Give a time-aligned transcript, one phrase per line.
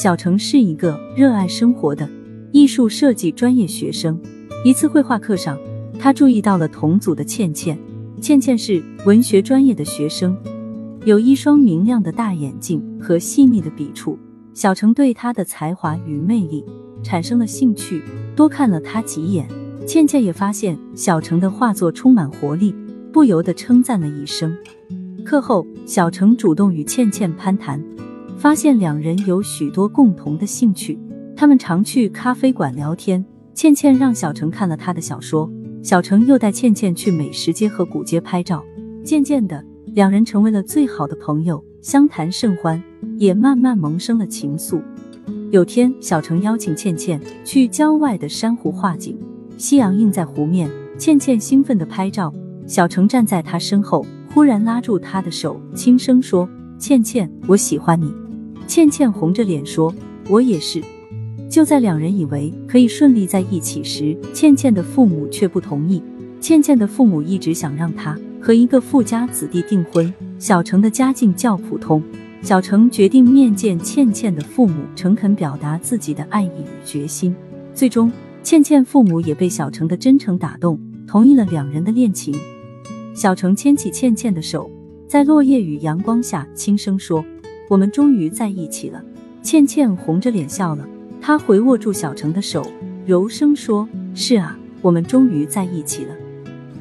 [0.00, 2.08] 小程是一个热爱生活的
[2.52, 4.18] 艺术设计专业学生。
[4.64, 5.58] 一次绘画课上，
[5.98, 7.78] 他注意到了同组的倩倩。
[8.18, 10.34] 倩倩是文学专业的学生，
[11.04, 14.18] 有一双明亮的大眼睛和细腻的笔触。
[14.54, 16.64] 小程对她的才华与魅力
[17.02, 18.02] 产生了兴趣，
[18.34, 19.46] 多看了她几眼。
[19.86, 22.74] 倩倩也发现小程的画作充满活力，
[23.12, 24.56] 不由得称赞了一声。
[25.26, 27.78] 课后，小程主动与倩倩攀谈，
[28.40, 30.98] 发现两人有许多共同的兴趣。
[31.36, 33.22] 他们常去咖啡馆聊天。
[33.52, 35.50] 倩倩让小程看了他的小说，
[35.82, 38.64] 小程又带倩倩去美食街和古街拍照。
[39.04, 42.82] 渐渐的，两人成为了最好的朋友，相谈甚欢，
[43.18, 44.80] 也慢慢萌生了情愫。
[45.50, 49.18] 有天，小程邀请倩倩去郊外的珊瑚画景，
[49.58, 52.32] 夕阳映在湖面，倩倩兴奋地拍照。
[52.66, 54.06] 小程站在她身后。
[54.32, 58.14] 忽然拉住她的手，轻声说：“倩倩，我喜欢你。”
[58.70, 59.92] 倩倩红着脸说
[60.30, 60.80] ：“我也是。”
[61.50, 66.00] 就在两人以为可以顺利在一起时，倩倩的父母却不同意。
[66.40, 70.14] 倩倩的父母一直想让她和一个富家子弟订婚。
[70.38, 72.00] 小程的家境较普通，
[72.42, 77.34] 小程决定面见倩倩的父母，诚恳表达自己的爱意与决心。
[77.74, 78.08] 最终，
[78.44, 82.32] 倩倩父母也被小程的真诚打动，同意了两人的恋情。
[83.14, 84.70] 小程牵起倩倩的手，
[85.08, 87.24] 在落叶与阳光下轻声说
[87.70, 89.00] ：“我们终于在一起了。”
[89.42, 90.84] 倩倩红着脸笑了，
[91.20, 92.66] 她回握住小程的手，
[93.06, 96.14] 柔声说：“是啊，我们终于在一起了。”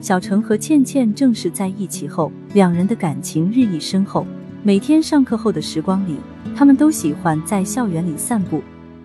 [0.00, 4.26] 小程和倩倩正式在一起后，两人的感情日益深厚。
[4.62, 6.16] 每天上课后的时光里，
[6.56, 8.62] 他们都喜欢在校园里散步、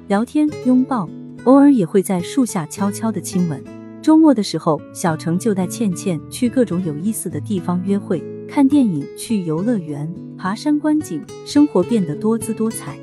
[0.07, 1.09] 聊天、拥抱，
[1.43, 3.61] 偶尔也会在树下悄悄的亲吻。
[4.01, 12.97] 周末的时候，小程就带倩倩去各种有意思的地方约会、看电影、去游乐园、爬山观景，生活变得多姿多彩。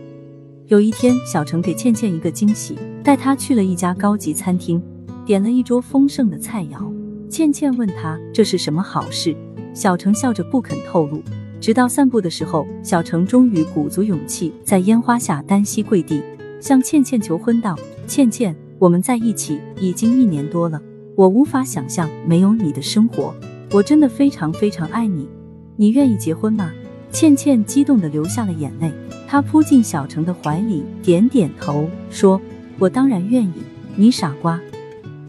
[0.66, 4.80] 有一天，小程给倩倩一个惊喜，带她去了一家高级餐厅，
[5.24, 6.92] 点了一桌丰盛的菜肴。
[7.28, 9.34] 倩倩问他这是什么好事，
[9.74, 11.22] 小程笑着不肯透露。
[11.60, 16.22] 直到散步的时候，小程终于鼓足勇气，在烟花下单膝跪地，
[16.60, 20.80] 向倩倩求婚道：“倩倩，我们在一起已经一年多了。”
[21.16, 23.34] 我无法想象没有你的生活，
[23.72, 25.28] 我真的非常非常爱你，
[25.76, 26.72] 你愿意结婚吗？
[27.12, 28.92] 倩倩激动的流下了眼泪，
[29.28, 32.40] 她扑进小程的怀里，点点头，说
[32.80, 33.52] ：“我当然愿意，
[33.94, 34.60] 你傻瓜。”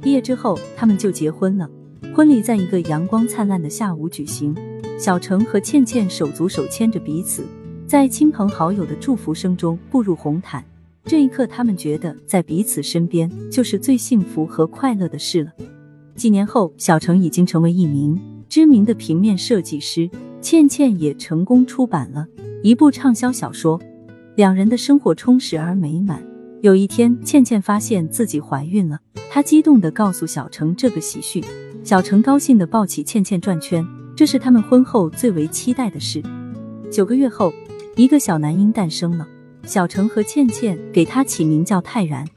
[0.01, 1.69] 毕业之后，他们就结婚了。
[2.15, 4.55] 婚礼在一个阳光灿烂的下午举行，
[4.97, 7.45] 小程和倩倩手足手牵着彼此，
[7.85, 10.65] 在亲朋好友的祝福声中步入红毯。
[11.05, 15.51] 这一刻，他们觉得在彼此身边就是最幸福和快乐的事了。
[16.15, 18.19] 几年后，小程已经成为一名
[18.51, 20.09] 知名的平面设计师，
[20.41, 22.27] 倩倩也成功出版了
[22.61, 23.79] 一部畅销小说，
[24.35, 26.21] 两人的生活充实而美满。
[26.59, 31.41] 有一天，倩倩发现自己怀孕了，她激动地告诉小程这个喜讯。
[31.85, 36.21] 小程高兴地抱起倩倩转圈，这是他们婚后最为期待的事。
[36.91, 37.53] 九个月后，
[37.95, 39.25] 一个小男婴诞生了，
[39.63, 42.27] 小程和倩倩给他起名叫泰然，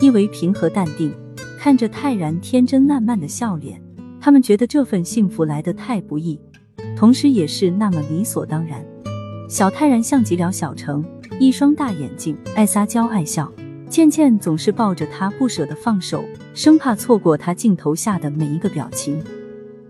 [0.00, 1.12] 意为平和淡定。
[1.58, 3.82] 看着泰然天真烂漫的笑脸，
[4.24, 6.40] 他们觉得这份幸福来得太不易，
[6.96, 8.82] 同时也是那么理所当然。
[9.50, 11.04] 小泰然像极了小程，
[11.38, 13.52] 一双大眼睛，爱撒娇爱笑。
[13.90, 16.24] 倩倩总是抱着他不舍得放手，
[16.54, 19.22] 生怕错过他镜头下的每一个表情。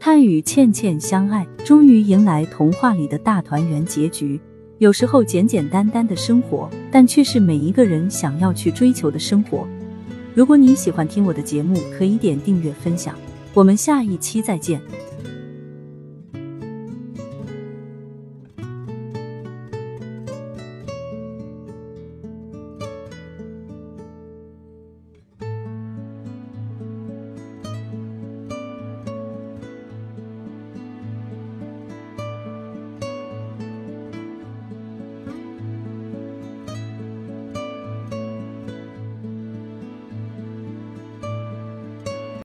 [0.00, 4.40] 他与倩倩相爱，终于迎来童话里的大团圆结局。
[4.78, 9.64] 有时候简简单单的生活，但却是每一个人想要去追求的生活。
[10.34, 13.14] 如果你喜欢听我的节目，可以点订阅分享。
[13.54, 14.82] 我们下一期再见。